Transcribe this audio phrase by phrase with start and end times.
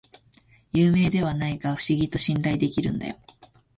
[0.73, 3.17] 有名ではないが不思議と信頼できるんだよ